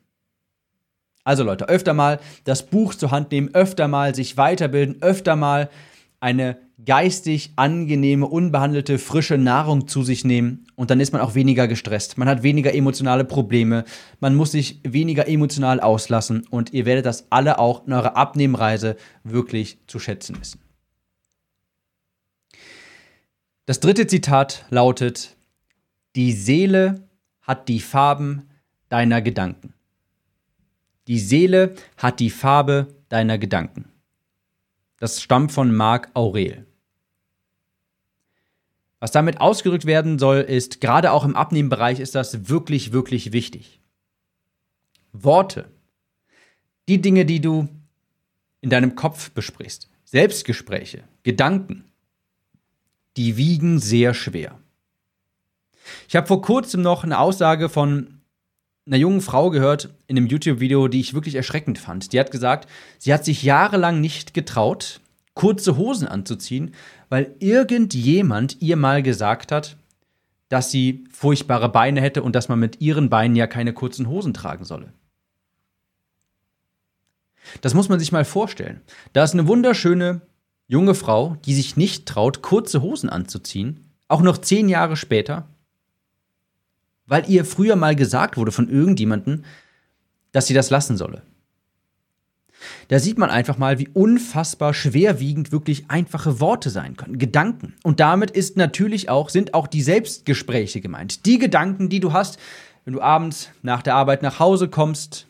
Also 1.24 1.44
Leute, 1.44 1.70
öfter 1.70 1.94
mal 1.94 2.20
das 2.44 2.66
Buch 2.66 2.96
zur 2.96 3.12
Hand 3.12 3.32
nehmen, 3.32 3.56
öfter 3.56 3.88
mal 3.88 4.14
sich 4.14 4.36
weiterbilden, 4.36 5.02
öfter 5.02 5.36
mal 5.36 5.70
eine 6.24 6.58
geistig 6.86 7.52
angenehme, 7.58 8.26
unbehandelte, 8.26 8.98
frische 8.98 9.38
Nahrung 9.38 9.90
zu 9.90 10.04
sich 10.04 10.24
nehmen 10.24 10.66
und 10.76 10.90
dann 10.90 11.02
ist 11.02 11.12
man 11.12 11.22
auch 11.22 11.36
weniger 11.36 11.68
gestresst. 11.68 12.18
Man 12.18 12.30
hat 12.30 12.44
weniger 12.44 12.74
emotionale 12.74 13.26
Probleme, 13.26 13.84
man 14.22 14.34
muss 14.34 14.54
sich 14.54 14.80
weniger 14.84 15.28
emotional 15.28 15.82
auslassen 15.82 16.48
und 16.50 16.72
ihr 16.72 16.86
werdet 16.86 17.06
das 17.06 17.28
alle 17.30 17.60
auch 17.60 17.86
in 17.86 17.94
eurer 17.94 18.16
Abnehmreise 18.16 18.96
wirklich 19.26 19.80
zu 19.86 20.00
schätzen 20.00 20.40
wissen. 20.40 20.62
Das 23.66 23.82
dritte 23.82 24.08
Zitat 24.08 24.66
lautet, 24.70 25.36
die 26.16 26.32
Seele 26.32 27.08
hat 27.42 27.68
die 27.68 27.82
Farben 27.82 28.50
deiner 28.88 29.22
Gedanken. 29.22 29.74
Die 31.08 31.20
Seele 31.20 31.76
hat 31.98 32.22
die 32.22 32.30
Farbe 32.30 32.96
deiner 33.10 33.38
Gedanken. 33.38 33.93
Das 35.04 35.22
stammt 35.22 35.52
von 35.52 35.76
Marc 35.76 36.12
Aurel. 36.14 36.66
Was 39.02 39.12
damit 39.12 39.42
ausgedrückt 39.42 39.84
werden 39.84 40.18
soll, 40.18 40.38
ist, 40.38 40.80
gerade 40.80 41.12
auch 41.12 41.26
im 41.26 41.36
Abnehmbereich 41.36 42.00
ist 42.00 42.16
das 42.16 42.48
wirklich, 42.48 42.94
wirklich 42.94 43.34
wichtig. 43.34 43.82
Worte, 45.12 45.70
die 46.88 47.02
Dinge, 47.02 47.26
die 47.26 47.42
du 47.42 47.68
in 48.62 48.70
deinem 48.70 48.96
Kopf 48.96 49.32
besprichst, 49.32 49.90
Selbstgespräche, 50.06 51.04
Gedanken, 51.24 51.84
die 53.18 53.36
wiegen 53.36 53.80
sehr 53.80 54.14
schwer. 54.14 54.58
Ich 56.08 56.16
habe 56.16 56.28
vor 56.28 56.42
kurzem 56.42 56.82
noch 56.82 57.04
eine 57.04 57.20
Aussage 57.20 57.68
von 57.68 58.22
einer 58.86 58.98
jungen 58.98 59.22
Frau 59.22 59.50
gehört 59.50 59.94
in 60.08 60.18
einem 60.18 60.28
YouTube-Video, 60.28 60.88
die 60.88 61.00
ich 61.00 61.14
wirklich 61.14 61.36
erschreckend 61.36 61.80
fand. 61.80 62.12
Die 62.12 62.20
hat 62.20 62.32
gesagt, 62.32 62.70
sie 62.98 63.14
hat 63.14 63.24
sich 63.24 63.44
jahrelang 63.44 64.02
nicht 64.02 64.34
getraut, 64.34 65.00
kurze 65.34 65.78
Hosen 65.78 66.08
anzuziehen, 66.08 66.74
weil 67.10 67.36
irgendjemand 67.40 68.62
ihr 68.62 68.76
mal 68.76 69.02
gesagt 69.02 69.52
hat, 69.52 69.78
dass 70.50 70.70
sie 70.70 71.06
furchtbare 71.12 71.70
Beine 71.70 72.02
hätte 72.02 72.22
und 72.22 72.36
dass 72.36 72.50
man 72.50 72.60
mit 72.60 72.82
ihren 72.82 73.10
Beinen 73.10 73.36
ja 73.36 73.48
keine 73.48 73.74
kurzen 73.74 74.08
Hosen 74.08 74.34
tragen 74.34 74.66
solle. 74.66 74.94
Das 77.62 77.74
muss 77.74 77.90
man 77.90 78.00
sich 78.00 78.12
mal 78.12 78.26
vorstellen. 78.26 78.82
Da 79.14 79.24
ist 79.24 79.34
eine 79.34 79.48
wunderschöne 79.48 80.22
junge 80.68 80.96
Frau, 80.96 81.38
die 81.46 81.54
sich 81.54 81.78
nicht 81.78 82.06
traut, 82.06 82.42
kurze 82.42 82.82
Hosen 82.82 83.10
anzuziehen, 83.10 83.92
auch 84.08 84.22
noch 84.22 84.38
zehn 84.38 84.70
Jahre 84.70 84.96
später, 84.96 85.48
weil 87.14 87.30
ihr 87.30 87.46
früher 87.46 87.76
mal 87.76 87.96
gesagt 87.96 88.38
wurde 88.38 88.52
von 88.52 88.68
irgendjemandem, 88.68 89.44
dass 90.32 90.48
sie 90.48 90.56
das 90.56 90.72
lassen 90.72 90.98
solle. 90.98 91.22
Da 92.88 92.98
sieht 92.98 93.20
man 93.20 93.30
einfach 93.30 93.60
mal, 93.60 93.78
wie 93.78 93.88
unfassbar 93.88 94.74
schwerwiegend 94.74 95.52
wirklich 95.52 95.92
einfache 95.92 96.40
Worte 96.40 96.72
sein 96.72 96.98
können, 96.98 97.20
Gedanken. 97.20 97.76
Und 97.84 98.00
damit 98.00 98.32
ist 98.32 98.58
natürlich 98.58 99.10
auch, 99.10 99.30
sind 99.30 99.54
auch 99.54 99.68
die 99.68 99.84
Selbstgespräche 99.84 100.82
gemeint. 100.82 101.28
Die 101.28 101.38
Gedanken, 101.38 101.88
die 101.88 102.00
du 102.00 102.14
hast, 102.14 102.40
wenn 102.84 102.96
du 102.96 103.02
abends 103.02 103.52
nach 103.62 103.84
der 103.84 103.94
Arbeit 103.94 104.24
nach 104.24 104.40
Hause 104.40 104.68
kommst, 104.68 105.28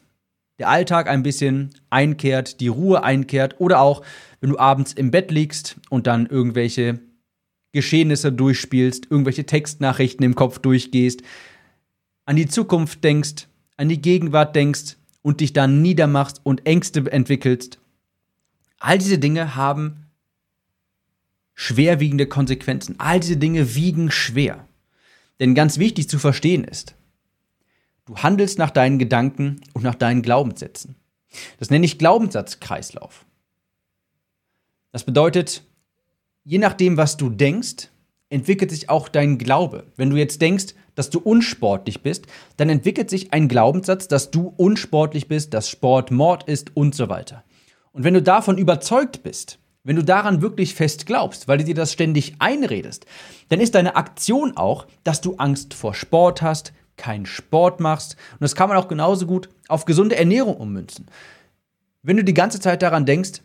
der 0.59 0.69
Alltag 0.69 1.09
ein 1.09 1.21
bisschen 1.21 1.71
einkehrt, 1.89 2.61
die 2.61 2.69
Ruhe 2.69 3.03
einkehrt 3.03 3.59
oder 3.59 3.81
auch, 3.81 4.03
wenn 4.39 4.51
du 4.51 4.57
abends 4.57 4.93
im 4.93 5.11
Bett 5.11 5.31
liegst 5.31 5.75
und 5.89 6.07
dann 6.07 6.27
irgendwelche 6.27 7.01
Geschehnisse 7.73 8.31
durchspielst, 8.31 9.11
irgendwelche 9.11 9.45
Textnachrichten 9.45 10.23
im 10.23 10.35
Kopf 10.35 10.59
durchgehst, 10.59 11.23
an 12.25 12.35
die 12.35 12.47
Zukunft 12.47 13.03
denkst, 13.03 13.47
an 13.77 13.89
die 13.89 14.01
Gegenwart 14.01 14.55
denkst 14.55 14.97
und 15.21 15.41
dich 15.41 15.53
dann 15.53 15.81
niedermachst 15.81 16.41
und 16.43 16.65
Ängste 16.65 17.11
entwickelst. 17.11 17.79
All 18.79 18.97
diese 18.97 19.17
Dinge 19.17 19.55
haben 19.55 20.07
schwerwiegende 21.53 22.27
Konsequenzen. 22.27 22.99
All 22.99 23.19
diese 23.19 23.37
Dinge 23.37 23.75
wiegen 23.75 24.11
schwer. 24.11 24.67
Denn 25.39 25.55
ganz 25.55 25.77
wichtig 25.77 26.09
zu 26.09 26.19
verstehen 26.19 26.63
ist, 26.63 26.95
du 28.05 28.17
handelst 28.17 28.59
nach 28.59 28.71
deinen 28.71 28.99
Gedanken 28.99 29.61
und 29.73 29.83
nach 29.83 29.95
deinen 29.95 30.21
Glaubenssätzen. 30.21 30.95
Das 31.59 31.69
nenne 31.69 31.85
ich 31.85 31.97
Glaubenssatzkreislauf. 31.97 33.25
Das 34.91 35.03
bedeutet, 35.03 35.63
je 36.43 36.59
nachdem, 36.59 36.97
was 36.97 37.17
du 37.17 37.29
denkst, 37.29 37.89
entwickelt 38.33 38.71
sich 38.71 38.89
auch 38.89 39.07
dein 39.07 39.37
Glaube. 39.37 39.85
Wenn 39.95 40.09
du 40.09 40.17
jetzt 40.17 40.41
denkst, 40.41 40.73
dass 40.95 41.09
du 41.09 41.19
unsportlich 41.19 42.01
bist, 42.01 42.25
dann 42.57 42.69
entwickelt 42.69 43.09
sich 43.09 43.33
ein 43.33 43.47
Glaubenssatz, 43.47 44.07
dass 44.07 44.31
du 44.31 44.53
unsportlich 44.57 45.27
bist, 45.27 45.53
dass 45.53 45.69
Sport 45.69 46.11
Mord 46.11 46.43
ist 46.43 46.75
und 46.75 46.95
so 46.95 47.09
weiter. 47.09 47.43
Und 47.91 48.03
wenn 48.03 48.13
du 48.13 48.21
davon 48.21 48.57
überzeugt 48.57 49.23
bist, 49.23 49.59
wenn 49.83 49.95
du 49.95 50.03
daran 50.03 50.41
wirklich 50.41 50.75
fest 50.75 51.05
glaubst, 51.05 51.47
weil 51.47 51.57
du 51.57 51.65
dir 51.65 51.75
das 51.75 51.91
ständig 51.91 52.35
einredest, 52.39 53.05
dann 53.49 53.59
ist 53.59 53.75
deine 53.75 53.95
Aktion 53.95 54.55
auch, 54.55 54.87
dass 55.03 55.21
du 55.21 55.35
Angst 55.35 55.73
vor 55.73 55.93
Sport 55.93 56.41
hast, 56.41 56.73
keinen 56.95 57.25
Sport 57.25 57.79
machst. 57.79 58.15
Und 58.33 58.41
das 58.41 58.55
kann 58.55 58.69
man 58.69 58.77
auch 58.77 58.87
genauso 58.87 59.25
gut 59.25 59.49
auf 59.67 59.85
gesunde 59.85 60.15
Ernährung 60.15 60.55
ummünzen. 60.57 61.07
Wenn 62.01 62.17
du 62.17 62.23
die 62.23 62.33
ganze 62.33 62.59
Zeit 62.59 62.81
daran 62.81 63.05
denkst, 63.05 63.41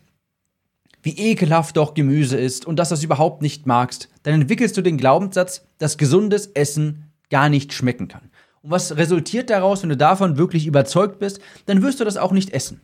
wie 1.02 1.16
ekelhaft 1.16 1.76
doch 1.76 1.94
Gemüse 1.94 2.36
ist 2.36 2.66
und 2.66 2.78
dass 2.78 2.88
du 2.88 2.94
es 2.94 3.02
überhaupt 3.02 3.42
nicht 3.42 3.66
magst, 3.66 4.08
dann 4.22 4.34
entwickelst 4.34 4.76
du 4.76 4.82
den 4.82 4.98
Glaubenssatz, 4.98 5.66
dass 5.78 5.98
gesundes 5.98 6.48
Essen 6.48 7.12
gar 7.30 7.48
nicht 7.48 7.72
schmecken 7.72 8.08
kann. 8.08 8.30
Und 8.62 8.70
was 8.70 8.96
resultiert 8.96 9.50
daraus, 9.50 9.82
wenn 9.82 9.90
du 9.90 9.96
davon 9.96 10.36
wirklich 10.36 10.66
überzeugt 10.66 11.18
bist, 11.18 11.40
dann 11.66 11.82
wirst 11.82 12.00
du 12.00 12.04
das 12.04 12.16
auch 12.16 12.32
nicht 12.32 12.50
essen. 12.50 12.80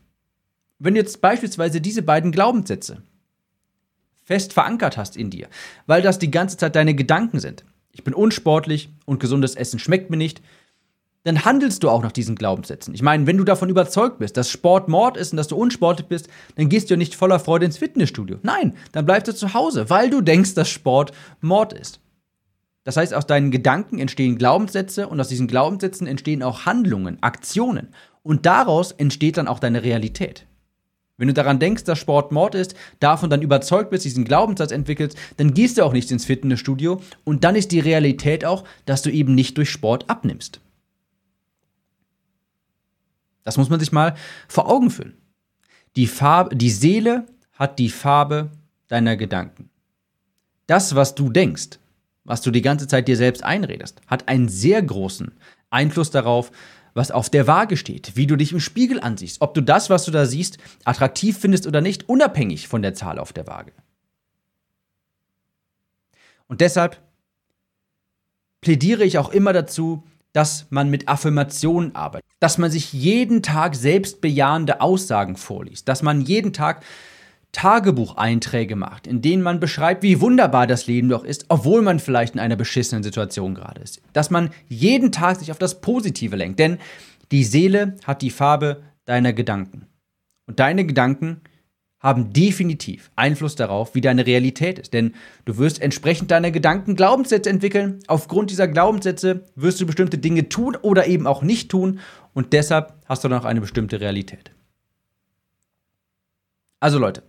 Wenn 0.79 0.95
du 0.95 1.01
jetzt 1.01 1.21
beispielsweise 1.21 1.81
diese 1.81 2.03
beiden 2.03 2.33
Glaubenssätze 2.33 3.03
fest 4.23 4.53
verankert 4.53 4.97
hast 4.97 5.17
in 5.17 5.31
dir, 5.31 5.49
weil 5.87 6.03
das 6.03 6.19
die 6.19 6.31
ganze 6.31 6.57
Zeit 6.57 6.77
deine 6.77 6.95
Gedanken 6.95 7.41
sind, 7.41 7.65
ich 7.93 8.05
bin 8.05 8.15
unsportlich 8.15 8.91
und 9.05 9.21
gesundes 9.21 9.55
Essen 9.55 9.79
schmeckt 9.79 10.11
mir 10.11 10.17
nicht, 10.17 10.43
dann 11.25 11.45
handelst 11.45 11.83
du 11.83 11.91
auch 11.91 12.03
nach 12.03 12.13
diesen 12.13 12.37
Glaubenssätzen. 12.37 12.95
Ich 12.95 13.03
meine, 13.03 13.27
wenn 13.27 13.39
du 13.39 13.45
davon 13.45 13.71
überzeugt 13.71 14.19
bist, 14.19 14.37
dass 14.37 14.51
Sport 14.51 14.89
Mord 14.89 15.17
ist 15.17 15.33
und 15.33 15.39
dass 15.39 15.49
du 15.49 15.57
unsportlich 15.57 16.07
bist, 16.07 16.29
dann 16.57 16.69
gehst 16.69 16.89
du 16.89 16.95
ja 16.95 16.99
nicht 16.99 17.15
voller 17.15 17.41
Freude 17.41 17.65
ins 17.65 17.79
Fitnessstudio. 17.79 18.39
Nein, 18.43 18.75
dann 18.93 19.07
bleibst 19.07 19.29
du 19.29 19.35
zu 19.35 19.55
Hause, 19.55 19.89
weil 19.91 20.11
du 20.11 20.21
denkst, 20.21 20.55
dass 20.55 20.69
Sport 20.69 21.13
Mord 21.41 21.73
ist. 21.73 22.01
Das 22.85 22.99
heißt, 22.99 23.15
aus 23.15 23.27
deinen 23.27 23.51
Gedanken 23.51 23.99
entstehen 23.99 24.37
Glaubenssätze 24.37 25.09
und 25.09 25.19
aus 25.19 25.29
diesen 25.29 25.49
Glaubenssätzen 25.49 26.07
entstehen 26.07 26.43
auch 26.43 26.67
Handlungen, 26.67 27.23
Aktionen. 27.23 27.89
Und 28.23 28.45
daraus 28.45 28.93
entsteht 28.93 29.39
dann 29.39 29.49
auch 29.49 29.59
deine 29.59 29.83
Realität. 29.83 30.47
Wenn 31.17 31.29
du 31.29 31.35
daran 31.35 31.61
denkst, 31.61 31.85
dass 31.85 31.99
Sport 31.99 32.33
Mord 32.33 32.55
ist, 32.55 32.75
davon 33.01 33.31
dann 33.31 33.41
überzeugt 33.41 33.91
bist, 33.91 34.05
diesen 34.05 34.25
Glaubenssatz 34.25 34.73
entwickelst, 34.73 35.17
dann 35.37 35.55
gehst 35.55 35.79
du 35.79 35.85
auch 35.85 35.93
nicht 35.93 36.11
ins 36.11 36.25
Fitnessstudio 36.27 37.01
und 37.23 37.45
dann 37.45 37.55
ist 37.55 37.71
die 37.73 37.81
Realität 37.81 38.45
auch, 38.45 38.65
dass 38.85 39.03
du 39.03 39.11
eben 39.11 39.35
nicht 39.35 39.57
durch 39.57 39.71
Sport 39.71 40.11
abnimmst. 40.11 40.61
Das 43.45 43.57
muss 43.57 43.71
man 43.71 43.79
sich 43.79 43.93
mal 43.93 44.15
vor 44.49 44.69
Augen 44.71 44.91
führen. 44.91 45.17
Die, 45.97 46.07
Farbe, 46.07 46.57
die 46.57 46.71
Seele 46.71 47.27
hat 47.53 47.79
die 47.79 47.91
Farbe 47.91 48.51
deiner 48.89 49.17
Gedanken. 49.17 49.71
Das, 50.67 50.95
was 50.95 51.15
du 51.15 51.29
denkst, 51.29 51.79
was 52.25 52.41
du 52.41 52.51
die 52.51 52.63
ganze 52.63 52.89
Zeit 52.89 53.07
dir 53.07 53.17
selbst 53.17 53.45
einredest, 53.45 54.01
hat 54.07 54.29
einen 54.29 54.49
sehr 54.49 54.83
großen 54.83 55.33
Einfluss 55.71 56.11
darauf, 56.11 56.51
was 56.95 57.11
auf 57.11 57.29
der 57.29 57.47
Waage 57.47 57.77
steht, 57.77 58.17
wie 58.17 58.27
du 58.27 58.37
dich 58.37 58.53
im 58.53 58.61
Spiegel 58.61 59.01
ansiehst, 59.01 59.41
ob 59.41 59.53
du 59.55 59.61
das, 59.61 59.91
was 59.91 60.05
du 60.05 60.11
da 60.11 60.27
siehst, 60.27 60.59
attraktiv 60.85 61.39
findest 61.39 61.67
oder 61.67 61.81
nicht, 61.81 62.09
unabhängig 62.09 62.69
von 62.69 62.83
der 62.83 62.95
Zahl 62.95 63.19
auf 63.19 63.33
der 63.33 63.47
Waage. 63.47 63.73
Und 66.47 66.61
deshalb 66.61 67.01
plädiere 68.61 69.05
ich 69.05 69.19
auch 69.19 69.31
immer 69.31 69.53
dazu, 69.53 70.05
dass 70.33 70.67
man 70.71 70.89
mit 70.89 71.09
Affirmationen 71.09 71.95
arbeitet, 71.95 72.31
dass 72.45 72.59
man 72.59 72.71
sich 72.71 72.93
jeden 72.93 73.43
Tag 73.43 73.75
selbstbejahende 73.75 74.83
Aussagen 74.83 75.37
vorliest, 75.37 75.89
dass 75.89 76.03
man 76.03 76.21
jeden 76.21 76.53
Tag 76.53 76.85
Tagebucheinträge 77.53 78.77
macht, 78.77 79.07
in 79.07 79.23
denen 79.23 79.43
man 79.43 79.61
beschreibt, 79.61 80.03
wie 80.03 80.21
wunderbar 80.21 80.67
das 80.67 80.87
Leben 80.87 81.09
doch 81.09 81.25
ist, 81.25 81.47
obwohl 81.49 81.81
man 81.81 82.01
vielleicht 82.01 82.35
in 82.35 82.41
einer 82.41 82.57
beschissenen 82.57 83.03
Situation 83.03 83.55
gerade 83.55 83.81
ist. 83.81 84.03
Dass 84.13 84.29
man 84.29 84.51
jeden 84.69 85.11
Tag 85.11 85.39
sich 85.39 85.53
auf 85.53 85.59
das 85.59 85.81
Positive 85.81 86.37
lenkt, 86.37 86.59
denn 86.59 86.77
die 87.33 87.45
Seele 87.45 87.97
hat 88.05 88.21
die 88.21 88.29
Farbe 88.29 88.83
deiner 89.07 89.33
Gedanken. 89.33 89.87
Und 90.47 90.61
deine 90.61 90.85
Gedanken 90.85 91.41
haben 92.05 92.35
definitiv 92.35 93.11
Einfluss 93.17 93.57
darauf, 93.57 93.95
wie 93.95 94.03
deine 94.03 94.27
Realität 94.27 94.79
ist. 94.79 94.93
Denn 94.93 95.15
du 95.47 95.57
wirst 95.57 95.81
entsprechend 95.81 96.31
deiner 96.31 96.51
Gedanken 96.51 96.97
Glaubenssätze 96.97 97.49
entwickeln. 97.49 98.01
Aufgrund 98.09 98.51
dieser 98.51 98.69
Glaubenssätze 98.69 99.47
wirst 99.57 99.81
du 99.81 99.87
bestimmte 99.87 100.19
Dinge 100.19 100.51
tun 100.51 100.77
oder 100.77 101.07
eben 101.07 101.27
auch 101.27 101.41
nicht 101.41 101.71
tun. 101.71 102.01
Und 102.35 102.53
deshalb 102.53 102.93
hast 103.07 103.25
du 103.25 103.29
dann 103.29 103.41
auch 103.41 103.47
eine 103.47 103.63
bestimmte 103.63 104.03
Realität. 104.03 104.51
Also 106.79 106.99
Leute, 106.99 107.23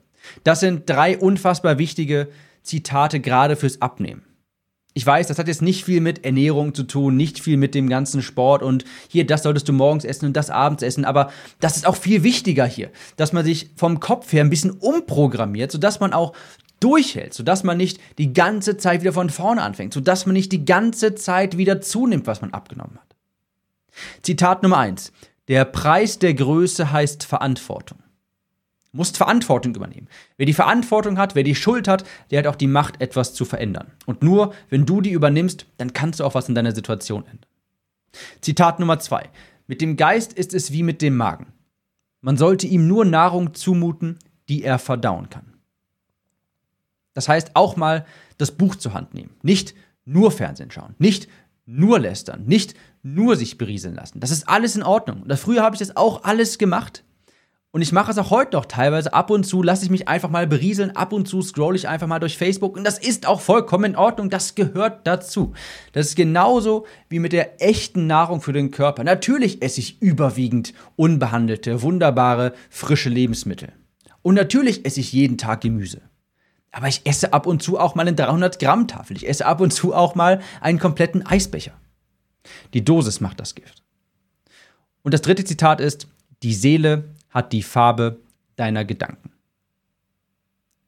das 0.43 0.59
sind 0.59 0.89
drei 0.89 1.17
unfassbar 1.17 1.77
wichtige 1.77 2.27
Zitate 2.61 3.21
gerade 3.21 3.55
fürs 3.55 3.81
Abnehmen. 3.81 4.23
Ich 4.97 5.05
weiß, 5.05 5.27
das 5.27 5.37
hat 5.37 5.49
jetzt 5.49 5.61
nicht 5.61 5.83
viel 5.83 5.99
mit 5.99 6.23
Ernährung 6.23 6.73
zu 6.73 6.83
tun, 6.83 7.17
nicht 7.17 7.41
viel 7.41 7.57
mit 7.57 7.75
dem 7.75 7.89
ganzen 7.89 8.21
Sport 8.21 8.63
und 8.63 8.85
hier, 9.09 9.27
das 9.27 9.43
solltest 9.43 9.67
du 9.67 9.73
morgens 9.73 10.05
essen 10.05 10.25
und 10.25 10.37
das 10.37 10.49
abends 10.49 10.83
essen, 10.83 11.03
aber 11.03 11.31
das 11.59 11.75
ist 11.75 11.85
auch 11.85 11.97
viel 11.97 12.23
wichtiger 12.23 12.65
hier, 12.65 12.89
dass 13.17 13.33
man 13.33 13.43
sich 13.43 13.71
vom 13.75 13.99
Kopf 13.99 14.31
her 14.31 14.41
ein 14.41 14.49
bisschen 14.49 14.71
umprogrammiert, 14.71 15.69
sodass 15.69 15.99
man 15.99 16.13
auch 16.13 16.31
durchhält, 16.79 17.33
sodass 17.33 17.65
man 17.65 17.75
nicht 17.75 17.99
die 18.17 18.31
ganze 18.31 18.77
Zeit 18.77 19.01
wieder 19.01 19.11
von 19.11 19.29
vorne 19.29 19.63
anfängt, 19.63 19.93
sodass 19.93 20.25
man 20.25 20.33
nicht 20.33 20.53
die 20.53 20.63
ganze 20.63 21.13
Zeit 21.13 21.57
wieder 21.57 21.81
zunimmt, 21.81 22.25
was 22.25 22.39
man 22.39 22.53
abgenommen 22.53 22.95
hat. 22.95 23.15
Zitat 24.21 24.63
Nummer 24.63 24.77
eins: 24.77 25.11
Der 25.49 25.65
Preis 25.65 26.19
der 26.19 26.35
Größe 26.35 26.93
heißt 26.93 27.25
Verantwortung 27.25 27.97
musst 28.95 29.17
Verantwortung 29.17 29.75
übernehmen. 29.75 30.07
Wer 30.37 30.45
die 30.45 30.53
Verantwortung 30.53 31.17
hat, 31.17 31.35
wer 31.35 31.43
die 31.43 31.55
Schuld 31.55 31.87
hat, 31.87 32.05
der 32.31 32.39
hat 32.39 32.47
auch 32.47 32.55
die 32.55 32.67
Macht, 32.67 33.01
etwas 33.01 33.33
zu 33.33 33.45
verändern. 33.45 33.91
Und 34.05 34.23
nur 34.23 34.53
wenn 34.69 34.85
du 34.85 35.01
die 35.01 35.11
übernimmst, 35.11 35.65
dann 35.77 35.93
kannst 35.93 36.19
du 36.19 36.23
auch 36.23 36.33
was 36.33 36.49
in 36.49 36.55
deiner 36.55 36.73
Situation 36.73 37.25
ändern. 37.25 37.45
Zitat 38.41 38.79
Nummer 38.79 38.99
zwei. 38.99 39.29
Mit 39.67 39.81
dem 39.81 39.97
Geist 39.97 40.33
ist 40.33 40.53
es 40.53 40.71
wie 40.71 40.83
mit 40.83 41.01
dem 41.01 41.17
Magen. 41.17 41.47
Man 42.21 42.37
sollte 42.37 42.67
ihm 42.67 42.87
nur 42.87 43.05
Nahrung 43.05 43.53
zumuten, 43.53 44.17
die 44.47 44.63
er 44.63 44.79
verdauen 44.79 45.29
kann. 45.29 45.53
Das 47.13 47.27
heißt, 47.27 47.51
auch 47.55 47.75
mal 47.75 48.05
das 48.37 48.51
Buch 48.51 48.75
zur 48.75 48.93
Hand 48.93 49.13
nehmen. 49.13 49.35
Nicht 49.41 49.75
nur 50.05 50.31
Fernsehen 50.31 50.71
schauen, 50.71 50.95
nicht 50.99 51.27
nur 51.65 51.99
lästern, 51.99 52.45
nicht 52.45 52.75
nur 53.03 53.35
sich 53.35 53.57
berieseln 53.57 53.95
lassen. 53.95 54.19
Das 54.19 54.31
ist 54.31 54.47
alles 54.47 54.75
in 54.75 54.83
Ordnung. 54.83 55.23
Und 55.23 55.37
früher 55.37 55.63
habe 55.63 55.75
ich 55.75 55.79
das 55.79 55.95
auch 55.95 56.23
alles 56.23 56.57
gemacht. 56.57 57.03
Und 57.75 57.81
ich 57.81 57.91
mache 57.91 58.09
es 58.09 58.17
auch 58.17 58.29
heute 58.29 58.55
noch 58.55 58.67
teilweise. 58.67 59.13
Ab 59.13 59.29
und 59.29 59.43
zu 59.43 59.61
lasse 59.61 59.83
ich 59.83 59.91
mich 59.91 60.07
einfach 60.07 60.29
mal 60.29 60.47
berieseln. 60.47 60.95
Ab 60.95 61.11
und 61.11 61.27
zu 61.27 61.41
scroll 61.41 61.75
ich 61.75 61.89
einfach 61.89 62.07
mal 62.07 62.19
durch 62.19 62.37
Facebook. 62.37 62.77
Und 62.77 62.85
das 62.85 62.97
ist 62.97 63.27
auch 63.27 63.41
vollkommen 63.41 63.83
in 63.83 63.95
Ordnung. 63.97 64.29
Das 64.29 64.55
gehört 64.55 65.05
dazu. 65.05 65.51
Das 65.91 66.05
ist 66.05 66.15
genauso 66.15 66.85
wie 67.09 67.19
mit 67.19 67.33
der 67.33 67.61
echten 67.61 68.07
Nahrung 68.07 68.39
für 68.39 68.53
den 68.53 68.71
Körper. 68.71 69.03
Natürlich 69.03 69.61
esse 69.61 69.81
ich 69.81 70.01
überwiegend 70.01 70.73
unbehandelte, 70.95 71.81
wunderbare, 71.81 72.53
frische 72.69 73.09
Lebensmittel. 73.09 73.73
Und 74.21 74.35
natürlich 74.35 74.85
esse 74.85 75.01
ich 75.01 75.11
jeden 75.11 75.37
Tag 75.37 75.59
Gemüse. 75.59 75.99
Aber 76.71 76.87
ich 76.87 77.01
esse 77.03 77.33
ab 77.33 77.45
und 77.45 77.61
zu 77.61 77.77
auch 77.77 77.93
mal 77.93 78.03
eine 78.07 78.15
300 78.15 78.57
Gramm 78.57 78.87
Tafel. 78.87 79.17
Ich 79.17 79.27
esse 79.27 79.45
ab 79.45 79.59
und 79.59 79.71
zu 79.71 79.93
auch 79.93 80.15
mal 80.15 80.39
einen 80.61 80.79
kompletten 80.79 81.25
Eisbecher. 81.25 81.73
Die 82.73 82.85
Dosis 82.85 83.19
macht 83.19 83.41
das 83.41 83.53
Gift. 83.53 83.83
Und 85.03 85.13
das 85.13 85.21
dritte 85.21 85.43
Zitat 85.43 85.81
ist, 85.81 86.07
die 86.41 86.53
Seele 86.53 87.14
hat 87.35 87.51
die 87.51 87.61
Farbe 87.61 88.17
deiner 88.55 88.85
Gedanken. 88.85 89.31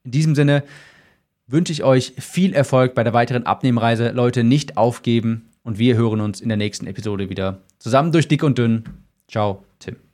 In 0.06 0.12
diesem 0.12 0.34
Sinne 0.34 0.64
wünsche 1.46 1.74
ich 1.74 1.84
euch 1.84 2.14
viel 2.18 2.54
Erfolg 2.54 2.96
bei 2.96 3.04
der 3.04 3.14
weiteren 3.14 3.46
Abnehmreise. 3.46 4.12
Leute, 4.12 4.46
nicht 4.46 4.78
aufgeben 4.78 5.50
und 5.64 5.78
wir 5.78 5.96
hören 5.98 6.22
uns 6.22 6.40
in 6.40 6.48
der 6.48 6.58
nächsten 6.58 6.88
Episode 6.88 7.30
wieder. 7.30 7.60
Zusammen 7.78 8.14
durch 8.14 8.30
dick 8.30 8.44
und 8.44 8.58
dünn. 8.58 8.86
Ciao, 9.28 9.66
Tim. 9.80 10.07